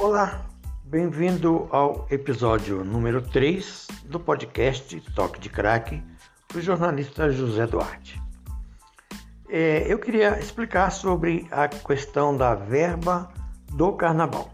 Olá, 0.00 0.46
bem-vindo 0.82 1.68
ao 1.70 2.06
episódio 2.10 2.82
número 2.82 3.20
3 3.20 3.86
do 4.06 4.18
podcast 4.18 4.98
Toque 5.14 5.38
de 5.38 5.50
Crack 5.50 6.02
do 6.50 6.62
jornalista 6.62 7.30
José 7.30 7.66
Duarte. 7.66 8.18
É, 9.46 9.84
eu 9.92 9.98
queria 9.98 10.40
explicar 10.40 10.90
sobre 10.90 11.46
a 11.50 11.68
questão 11.68 12.34
da 12.34 12.54
verba 12.54 13.30
do 13.74 13.92
carnaval. 13.92 14.48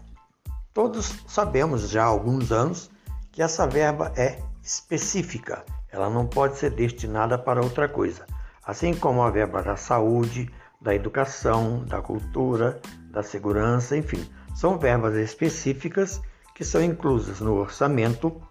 Todos 0.73 1.15
sabemos 1.25 1.89
já 1.89 2.03
há 2.03 2.07
alguns 2.07 2.51
anos 2.51 2.91
que 3.31 3.41
essa 3.41 3.65
verba 3.65 4.11
é 4.17 4.39
específica, 4.61 5.63
ela 5.89 6.09
não 6.09 6.27
pode 6.27 6.57
ser 6.57 6.71
destinada 6.71 7.37
para 7.37 7.63
outra 7.63 7.87
coisa, 7.87 8.25
assim 8.65 8.93
como 8.93 9.21
a 9.21 9.29
verba 9.29 9.63
da 9.63 9.77
saúde, 9.77 10.51
da 10.81 10.93
educação, 10.93 11.85
da 11.85 12.01
cultura, 12.01 12.81
da 13.09 13.23
segurança, 13.23 13.95
enfim 13.95 14.27
são 14.57 14.75
verbas 14.79 15.15
específicas 15.15 16.19
que 16.55 16.65
são 16.65 16.83
inclusas 16.83 17.39
no 17.39 17.53
orçamento 17.53 18.41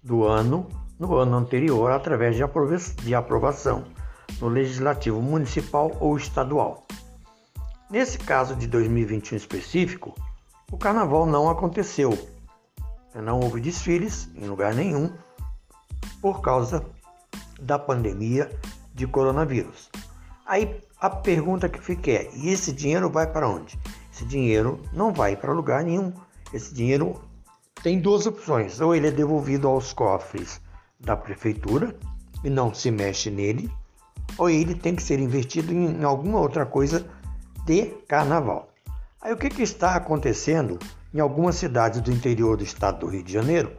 do 0.00 0.24
ano 0.24 0.68
no 0.96 1.16
ano 1.16 1.36
anterior 1.36 1.90
através 1.90 2.36
de 2.36 3.14
aprovação 3.14 3.84
no 4.40 4.46
legislativo 4.46 5.20
municipal 5.20 5.90
ou 5.98 6.16
estadual. 6.16 6.86
Nesse 7.90 8.18
caso 8.18 8.54
de 8.54 8.68
2021 8.68 9.36
específico, 9.36 10.14
o 10.70 10.78
carnaval 10.78 11.26
não 11.26 11.50
aconteceu. 11.50 12.16
Não 13.12 13.40
houve 13.40 13.60
desfiles 13.60 14.28
em 14.36 14.46
lugar 14.46 14.72
nenhum 14.76 15.12
por 16.22 16.40
causa 16.40 16.86
da 17.60 17.80
pandemia 17.80 18.48
de 18.94 19.08
coronavírus. 19.08 19.90
Aí 20.46 20.80
a 21.00 21.10
pergunta 21.10 21.68
que 21.68 21.80
fica 21.80 22.12
é: 22.12 22.30
e 22.34 22.48
esse 22.48 22.72
dinheiro 22.72 23.10
vai 23.10 23.26
para 23.26 23.48
onde? 23.48 23.76
Esse 24.18 24.24
dinheiro 24.24 24.80
não 24.92 25.12
vai 25.12 25.36
para 25.36 25.52
lugar 25.52 25.84
nenhum. 25.84 26.12
Esse 26.52 26.74
dinheiro 26.74 27.20
tem 27.84 28.00
duas 28.00 28.26
opções: 28.26 28.80
ou 28.80 28.92
ele 28.92 29.06
é 29.06 29.10
devolvido 29.12 29.68
aos 29.68 29.92
cofres 29.92 30.60
da 30.98 31.16
prefeitura 31.16 31.96
e 32.42 32.50
não 32.50 32.74
se 32.74 32.90
mexe 32.90 33.30
nele, 33.30 33.70
ou 34.36 34.50
ele 34.50 34.74
tem 34.74 34.96
que 34.96 35.04
ser 35.04 35.20
investido 35.20 35.72
em 35.72 36.02
alguma 36.02 36.40
outra 36.40 36.66
coisa 36.66 37.08
de 37.64 37.84
carnaval. 38.08 38.68
Aí 39.22 39.32
o 39.32 39.36
que, 39.36 39.48
que 39.48 39.62
está 39.62 39.94
acontecendo 39.94 40.80
em 41.14 41.20
algumas 41.20 41.54
cidades 41.54 42.00
do 42.00 42.10
interior 42.10 42.56
do 42.56 42.64
estado 42.64 42.98
do 42.98 43.06
Rio 43.06 43.22
de 43.22 43.32
Janeiro, 43.32 43.70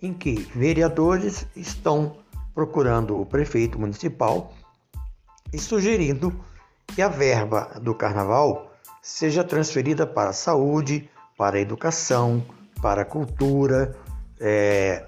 em 0.00 0.14
que 0.14 0.48
vereadores 0.54 1.44
estão 1.56 2.18
procurando 2.54 3.20
o 3.20 3.26
prefeito 3.26 3.80
municipal 3.80 4.52
e 5.52 5.58
sugerindo 5.58 6.32
que 6.86 7.02
a 7.02 7.08
verba 7.08 7.80
do 7.82 7.92
carnaval 7.96 8.71
seja 9.02 9.42
transferida 9.42 10.06
para 10.06 10.30
a 10.30 10.32
saúde, 10.32 11.10
para 11.36 11.56
a 11.56 11.60
educação, 11.60 12.42
para 12.80 13.02
a 13.02 13.04
cultura, 13.04 13.96
é, 14.40 15.04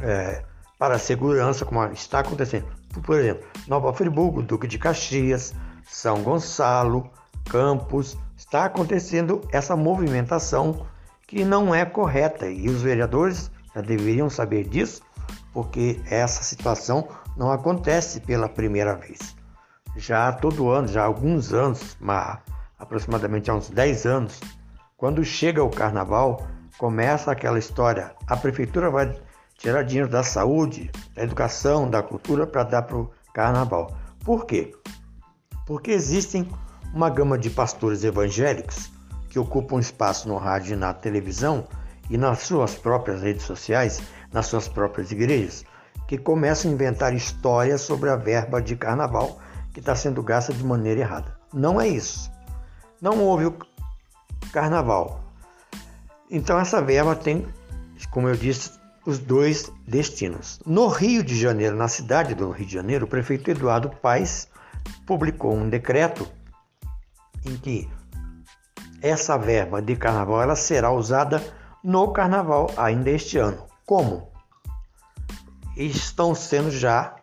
é, 0.00 0.42
para 0.78 0.94
a 0.94 0.98
segurança, 0.98 1.66
como 1.66 1.84
está 1.92 2.20
acontecendo. 2.20 2.66
Por 3.04 3.18
exemplo, 3.18 3.46
Nova 3.68 3.92
Friburgo, 3.92 4.42
Duque 4.42 4.66
de 4.66 4.78
Caxias, 4.78 5.54
São 5.86 6.22
Gonçalo, 6.22 7.10
Campos, 7.50 8.16
está 8.36 8.64
acontecendo 8.64 9.46
essa 9.52 9.76
movimentação 9.76 10.86
que 11.26 11.44
não 11.44 11.74
é 11.74 11.84
correta 11.84 12.48
e 12.48 12.68
os 12.68 12.80
vereadores 12.80 13.50
já 13.74 13.82
deveriam 13.82 14.30
saber 14.30 14.64
disso, 14.64 15.02
porque 15.52 16.00
essa 16.08 16.42
situação 16.42 17.08
não 17.36 17.50
acontece 17.50 18.20
pela 18.20 18.48
primeira 18.48 18.94
vez. 18.94 19.36
Já 19.96 20.32
todo 20.32 20.70
ano, 20.70 20.88
já 20.88 21.02
há 21.02 21.06
alguns 21.06 21.52
anos, 21.52 21.96
mas 22.00 22.38
aproximadamente 22.78 23.50
há 23.50 23.54
uns 23.54 23.70
10 23.70 24.06
anos, 24.06 24.40
quando 24.96 25.24
chega 25.24 25.62
o 25.62 25.70
carnaval, 25.70 26.46
começa 26.78 27.30
aquela 27.30 27.58
história: 27.58 28.14
a 28.26 28.36
prefeitura 28.36 28.90
vai 28.90 29.14
tirar 29.58 29.82
dinheiro 29.82 30.08
da 30.08 30.22
saúde, 30.22 30.90
da 31.14 31.22
educação, 31.22 31.88
da 31.88 32.02
cultura 32.02 32.46
para 32.46 32.64
dar 32.64 32.82
para 32.82 32.96
o 32.96 33.10
carnaval. 33.32 33.96
Por 34.24 34.46
quê? 34.46 34.74
Porque 35.66 35.90
existem 35.90 36.48
uma 36.92 37.10
gama 37.10 37.38
de 37.38 37.50
pastores 37.50 38.04
evangélicos 38.04 38.90
que 39.28 39.38
ocupam 39.38 39.80
espaço 39.80 40.28
no 40.28 40.36
rádio 40.36 40.74
e 40.74 40.76
na 40.76 40.94
televisão 40.94 41.66
e 42.08 42.16
nas 42.16 42.40
suas 42.40 42.74
próprias 42.74 43.22
redes 43.22 43.44
sociais, 43.44 44.02
nas 44.32 44.46
suas 44.46 44.68
próprias 44.68 45.10
igrejas, 45.10 45.64
que 46.06 46.18
começam 46.18 46.70
a 46.70 46.74
inventar 46.74 47.14
histórias 47.14 47.80
sobre 47.80 48.10
a 48.10 48.16
verba 48.16 48.60
de 48.60 48.76
carnaval 48.76 49.38
que 49.72 49.80
está 49.80 49.96
sendo 49.96 50.22
gasta 50.22 50.52
de 50.52 50.62
maneira 50.62 51.00
errada. 51.00 51.36
Não 51.52 51.80
é 51.80 51.88
isso 51.88 52.33
não 53.04 53.20
houve 53.20 53.44
o 53.44 53.58
carnaval. 54.50 55.22
Então 56.30 56.58
essa 56.58 56.80
verba 56.80 57.14
tem, 57.14 57.46
como 58.10 58.28
eu 58.28 58.34
disse, 58.34 58.72
os 59.04 59.18
dois 59.18 59.70
destinos. 59.86 60.58
No 60.64 60.88
Rio 60.88 61.22
de 61.22 61.38
Janeiro, 61.38 61.76
na 61.76 61.86
cidade 61.86 62.34
do 62.34 62.50
Rio 62.50 62.66
de 62.66 62.72
Janeiro, 62.72 63.04
o 63.04 63.08
prefeito 63.08 63.50
Eduardo 63.50 63.90
Paes 63.90 64.48
publicou 65.06 65.54
um 65.54 65.68
decreto 65.68 66.26
em 67.44 67.58
que 67.58 67.90
essa 69.02 69.36
verba 69.36 69.82
de 69.82 69.96
carnaval 69.96 70.40
ela 70.40 70.56
será 70.56 70.90
usada 70.90 71.44
no 71.82 72.10
carnaval 72.10 72.70
ainda 72.74 73.10
este 73.10 73.36
ano. 73.36 73.66
Como? 73.84 74.32
Estão 75.76 76.34
sendo 76.34 76.70
já 76.70 77.16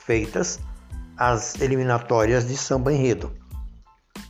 feitas 0.00 0.58
as 1.16 1.60
eliminatórias 1.60 2.48
de 2.48 2.56
samba 2.56 2.92
enredo. 2.92 3.32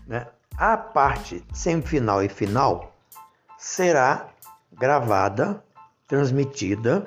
Né? 0.06 0.26
A 0.58 0.76
parte 0.76 1.44
semifinal 1.52 2.20
e 2.20 2.28
final 2.28 2.92
será 3.56 4.26
gravada, 4.72 5.62
transmitida 6.08 7.06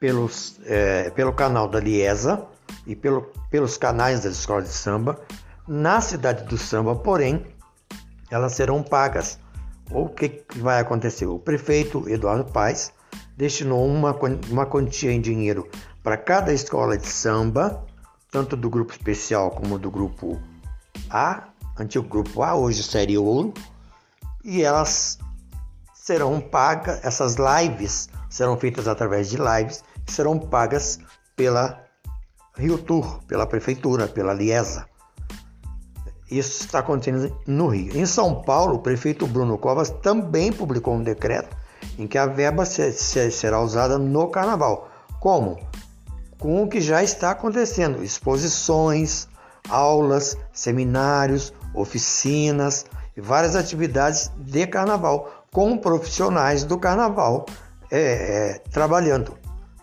pelos, 0.00 0.58
é, 0.64 1.08
pelo 1.10 1.32
canal 1.32 1.68
da 1.68 1.78
Liesa 1.78 2.44
e 2.84 2.96
pelo, 2.96 3.30
pelos 3.50 3.76
canais 3.76 4.24
das 4.24 4.32
escolas 4.34 4.64
de 4.64 4.74
samba 4.74 5.16
na 5.68 6.00
cidade 6.00 6.42
do 6.44 6.58
samba, 6.58 6.96
porém, 6.96 7.46
elas 8.32 8.54
serão 8.54 8.82
pagas. 8.82 9.38
O 9.92 10.08
que 10.08 10.42
vai 10.56 10.80
acontecer? 10.80 11.26
O 11.26 11.38
prefeito 11.38 12.08
Eduardo 12.08 12.50
Paes 12.50 12.92
destinou 13.36 13.86
uma, 13.86 14.12
uma 14.50 14.66
quantia 14.66 15.12
em 15.12 15.20
dinheiro 15.20 15.68
para 16.02 16.16
cada 16.16 16.52
escola 16.52 16.98
de 16.98 17.06
samba, 17.06 17.86
tanto 18.28 18.56
do 18.56 18.68
grupo 18.68 18.90
especial 18.90 19.52
como 19.52 19.78
do 19.78 19.88
grupo 19.88 20.40
A, 21.08 21.44
antigo 21.78 22.08
grupo 22.08 22.42
A, 22.42 22.54
hoje 22.54 22.82
série 22.82 23.16
Ouro, 23.16 23.52
e 24.44 24.62
elas 24.62 25.18
serão 25.94 26.40
pagas, 26.40 27.04
essas 27.04 27.36
lives 27.36 28.08
serão 28.30 28.56
feitas 28.56 28.88
através 28.88 29.28
de 29.28 29.36
lives, 29.36 29.84
serão 30.06 30.38
pagas 30.38 30.98
pela 31.36 31.84
Rio 32.56 32.78
Tour, 32.78 33.22
pela 33.26 33.46
prefeitura, 33.46 34.08
pela 34.08 34.32
Liesa. 34.32 34.86
Isso 36.30 36.64
está 36.64 36.80
acontecendo 36.80 37.34
no 37.46 37.68
Rio. 37.68 37.96
Em 37.96 38.04
São 38.04 38.42
Paulo, 38.42 38.76
o 38.76 38.78
prefeito 38.80 39.26
Bruno 39.26 39.56
Covas 39.56 39.88
também 39.88 40.52
publicou 40.52 40.94
um 40.94 41.02
decreto 41.02 41.56
em 41.98 42.06
que 42.06 42.18
a 42.18 42.26
verba 42.26 42.64
será 42.64 43.60
usada 43.60 43.98
no 43.98 44.28
carnaval. 44.28 44.90
Como? 45.20 45.58
Com 46.38 46.62
o 46.62 46.68
que 46.68 46.80
já 46.80 47.02
está 47.02 47.30
acontecendo: 47.30 48.04
exposições, 48.04 49.26
aulas, 49.68 50.36
seminários, 50.52 51.52
oficinas 51.74 52.86
e 53.16 53.20
várias 53.20 53.56
atividades 53.56 54.30
de 54.36 54.66
carnaval 54.66 55.44
com 55.52 55.76
profissionais 55.78 56.64
do 56.64 56.78
carnaval 56.78 57.46
é, 57.90 58.00
é, 58.00 58.58
trabalhando. 58.70 59.36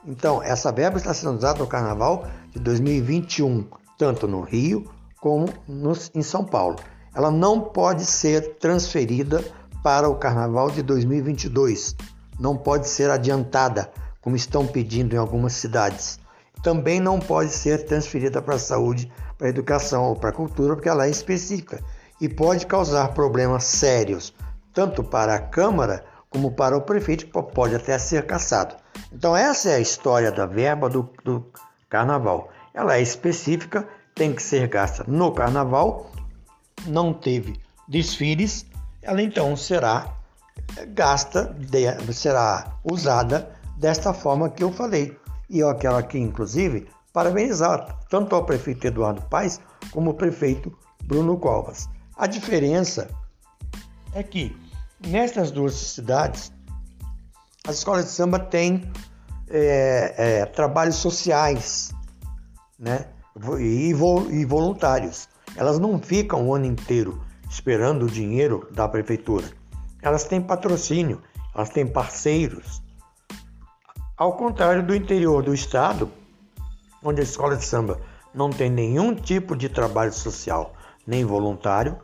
Então, 0.06 0.42
essa 0.42 0.72
verba 0.72 0.98
está 0.98 1.14
sendo 1.14 1.38
usada 1.38 1.60
no 1.60 1.68
carnaval 1.68 2.28
de 2.52 2.60
2021, 2.60 3.68
tanto 3.98 4.28
no 4.28 4.42
Rio 4.42 4.90
como 5.20 5.50
no, 5.68 5.94
em 6.14 6.22
São 6.22 6.46
Paulo. 6.46 6.76
Ela 7.16 7.32
não 7.32 7.60
pode 7.60 8.06
ser 8.06 8.58
transferida 8.58 9.44
para 9.82 10.08
o 10.08 10.16
carnaval 10.16 10.70
de 10.70 10.84
2022, 10.84 11.96
não 12.40 12.56
pode 12.56 12.88
ser 12.88 13.10
adiantada, 13.10 13.92
como 14.22 14.36
estão 14.36 14.66
pedindo 14.66 15.16
em 15.16 15.18
algumas 15.18 15.54
cidades. 15.54 16.20
Também 16.66 17.00
não 17.00 17.20
pode 17.20 17.52
ser 17.52 17.86
transferida 17.86 18.42
para 18.42 18.56
a 18.56 18.60
saúde 18.60 19.12
para 19.38 19.46
a 19.46 19.50
educação 19.52 20.06
ou 20.06 20.16
para 20.16 20.32
a 20.32 20.34
cultura, 20.34 20.74
porque 20.74 20.90
ela 20.90 21.06
é 21.06 21.12
específica 21.12 21.80
e 22.20 22.28
pode 22.28 22.66
causar 22.66 23.10
problemas 23.10 23.66
sérios, 23.66 24.34
tanto 24.74 25.04
para 25.04 25.36
a 25.36 25.40
Câmara 25.40 26.04
como 26.28 26.54
para 26.54 26.76
o 26.76 26.82
prefeito, 26.82 27.28
que 27.28 27.54
pode 27.54 27.76
até 27.76 28.00
ser 28.00 28.26
caçado. 28.26 28.76
Então, 29.14 29.38
essa 29.38 29.70
é 29.70 29.76
a 29.76 29.80
história 29.80 30.32
da 30.32 30.48
verba 30.48 30.90
do, 30.90 31.08
do 31.24 31.46
carnaval. 31.88 32.50
Ela 32.74 32.96
é 32.96 33.02
específica, 33.04 33.88
tem 34.16 34.34
que 34.34 34.42
ser 34.42 34.68
gasta 34.68 35.06
no 35.08 35.32
carnaval, 35.34 36.10
não 36.88 37.14
teve 37.14 37.62
desfiles, 37.88 38.66
ela 39.04 39.22
então 39.22 39.56
será 39.56 40.16
gasta, 40.96 41.56
será 42.12 42.80
usada 42.84 43.52
desta 43.78 44.16
forma 44.16 44.50
que 44.50 44.64
eu 44.64 44.72
falei. 44.72 45.16
E 45.50 45.60
eu 45.60 45.74
quero 45.76 45.96
aqui, 45.96 46.20
inclusive, 46.20 46.88
parabenizar 47.14 48.00
tanto 48.10 48.36
ao 48.36 48.46
prefeito 48.46 48.88
Eduardo 48.88 49.22
Paes 49.24 49.60
como 49.92 50.12
ao 50.12 50.16
prefeito 50.16 50.76
Bruno 51.04 51.38
Covas. 51.38 51.88
A 52.18 52.28
diferença 52.28 53.10
é 54.14 54.24
que 54.24 54.56
Nestas 55.08 55.52
duas 55.52 55.74
cidades, 55.74 56.52
as 57.68 57.78
escolas 57.78 58.06
de 58.06 58.12
samba 58.12 58.40
têm 58.40 58.90
é, 59.50 60.16
é, 60.18 60.46
trabalhos 60.46 60.96
sociais 60.96 61.94
né? 62.80 63.06
e, 63.60 63.94
e 64.32 64.46
voluntários. 64.46 65.30
Elas 65.56 65.80
não 65.80 66.00
ficam 66.00 66.48
o 66.48 66.56
ano 66.56 66.66
inteiro 66.66 67.24
esperando 67.50 68.04
o 68.04 68.10
dinheiro 68.10 68.68
da 68.72 68.88
prefeitura. 68.88 69.46
Elas 70.02 70.24
têm 70.24 70.42
patrocínio, 70.42 71.22
elas 71.54 71.70
têm 71.70 71.86
parceiros. 71.86 72.82
Ao 74.18 74.32
contrário 74.32 74.82
do 74.82 74.96
interior 74.96 75.44
do 75.44 75.54
estado, 75.54 76.10
onde 77.04 77.20
a 77.20 77.24
escola 77.24 77.58
de 77.58 77.66
samba 77.66 78.00
não 78.34 78.50
tem 78.50 78.70
nenhum 78.70 79.14
tipo 79.14 79.58
de 79.58 79.68
trabalho 79.68 80.14
social 80.14 80.74
nem 81.06 81.26
voluntário, 81.26 81.98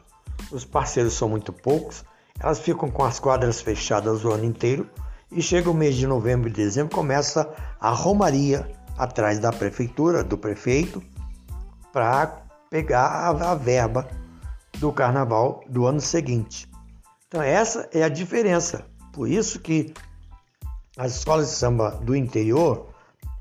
os 0.52 0.66
parceiros 0.66 1.14
são 1.14 1.30
muito 1.30 1.54
poucos, 1.54 2.04
elas 2.38 2.60
ficam 2.60 2.92
com 2.92 3.06
as 3.06 3.18
quadras 3.18 3.62
fechadas 3.62 4.26
o 4.26 4.32
ano 4.32 4.44
inteiro 4.44 4.90
e 5.32 5.42
chega 5.42 5.70
o 5.70 5.74
mês 5.74 5.96
de 5.96 6.06
novembro 6.06 6.50
e 6.50 6.52
dezembro 6.52 6.94
começa 6.94 7.50
a 7.80 7.92
romaria 7.92 8.70
atrás 8.98 9.40
da 9.40 9.54
prefeitura, 9.54 10.22
do 10.22 10.38
prefeito, 10.38 11.02
para 11.94 12.42
pegar 12.70 13.06
a, 13.06 13.52
a 13.52 13.56
verba 13.56 14.06
do 14.80 14.92
carnaval 14.92 15.64
do 15.70 15.86
ano 15.86 16.02
seguinte. 16.02 16.70
Então 17.28 17.42
essa 17.42 17.88
é 17.94 18.04
a 18.04 18.10
diferença. 18.10 18.86
Por 19.14 19.30
isso 19.30 19.60
que 19.60 19.94
as 20.98 21.18
escolas 21.18 21.50
de 21.50 21.56
samba 21.56 21.92
do 22.02 22.16
interior, 22.16 22.88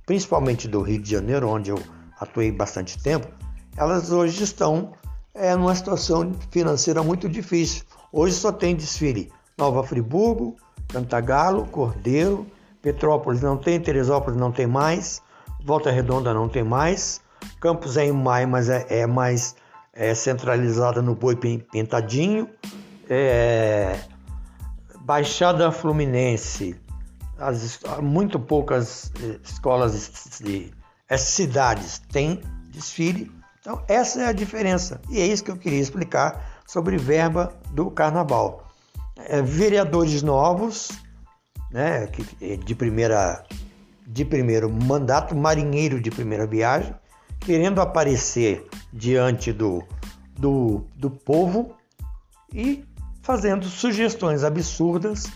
principalmente 0.06 0.68
do 0.68 0.82
Rio 0.82 1.00
de 1.00 1.10
Janeiro, 1.10 1.48
onde 1.48 1.70
eu 1.70 1.78
atuei 2.20 2.52
bastante 2.52 3.02
tempo, 3.02 3.28
elas 3.76 4.10
hoje 4.12 4.42
estão 4.42 4.92
é, 5.34 5.54
numa 5.56 5.74
situação 5.74 6.32
financeira 6.50 7.02
muito 7.02 7.28
difícil. 7.28 7.84
Hoje 8.12 8.34
só 8.34 8.52
tem 8.52 8.74
desfile 8.74 9.32
Nova 9.56 9.82
Friburgo, 9.82 10.56
Cantagalo, 10.88 11.66
Cordeiro, 11.66 12.46
Petrópolis 12.82 13.40
não 13.40 13.56
tem, 13.56 13.80
Teresópolis 13.80 14.38
não 14.38 14.50
tem 14.50 14.66
mais, 14.66 15.22
Volta 15.64 15.90
Redonda 15.90 16.32
não 16.32 16.48
tem 16.48 16.64
mais, 16.64 17.20
Campos 17.60 17.96
é 17.96 18.06
em 18.06 18.12
maio, 18.12 18.48
mas 18.48 18.68
é, 18.68 18.86
é 18.88 19.06
mais 19.06 19.54
é, 19.92 20.14
centralizada 20.14 21.02
no 21.02 21.14
Boi 21.14 21.36
Pintadinho, 21.36 22.48
é, 23.08 23.98
Baixada 25.02 25.70
Fluminense, 25.70 26.76
as, 27.40 27.80
muito 28.02 28.38
poucas 28.38 29.10
eh, 29.22 29.38
escolas 29.42 30.38
de 30.40 30.70
cidades 31.18 31.98
têm 32.12 32.40
desfile. 32.70 33.32
Então, 33.60 33.82
essa 33.88 34.22
é 34.22 34.26
a 34.26 34.32
diferença. 34.32 35.00
E 35.10 35.20
é 35.20 35.26
isso 35.26 35.42
que 35.42 35.50
eu 35.50 35.56
queria 35.56 35.80
explicar 35.80 36.60
sobre 36.66 36.96
verba 36.96 37.52
do 37.72 37.90
carnaval. 37.90 38.68
É, 39.16 39.42
vereadores 39.42 40.22
novos, 40.22 40.90
né, 41.70 42.06
que, 42.06 42.56
de, 42.56 42.74
primeira, 42.74 43.44
de 44.06 44.24
primeiro 44.24 44.70
mandato, 44.70 45.34
marinheiro 45.34 46.00
de 46.00 46.10
primeira 46.10 46.46
viagem, 46.46 46.94
querendo 47.40 47.80
aparecer 47.80 48.66
diante 48.92 49.52
do, 49.52 49.82
do, 50.38 50.86
do 50.96 51.10
povo 51.10 51.74
e 52.52 52.84
fazendo 53.22 53.66
sugestões 53.66 54.42
absurdas 54.42 55.26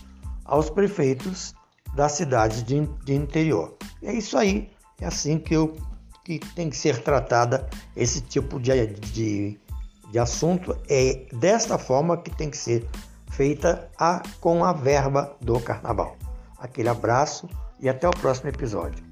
aos 0.43 0.69
prefeitos 0.69 1.53
das 1.95 2.11
cidades 2.13 2.63
de, 2.63 2.85
de 3.03 3.13
interior. 3.13 3.75
é 4.03 4.13
isso 4.13 4.37
aí, 4.37 4.69
é 4.99 5.05
assim 5.05 5.39
que, 5.39 5.55
eu, 5.55 5.75
que 6.23 6.39
tem 6.39 6.69
que 6.69 6.77
ser 6.77 7.01
tratada 7.01 7.67
esse 7.95 8.21
tipo 8.21 8.59
de, 8.59 8.85
de, 8.87 9.59
de 10.11 10.19
assunto. 10.19 10.75
É 10.89 11.25
desta 11.33 11.77
forma 11.77 12.17
que 12.17 12.29
tem 12.29 12.49
que 12.49 12.57
ser 12.57 12.87
feita 13.31 13.89
a, 13.97 14.21
com 14.39 14.63
a 14.63 14.73
verba 14.73 15.35
do 15.41 15.59
carnaval. 15.59 16.17
Aquele 16.57 16.89
abraço 16.89 17.49
e 17.79 17.89
até 17.89 18.07
o 18.07 18.11
próximo 18.11 18.49
episódio. 18.49 19.04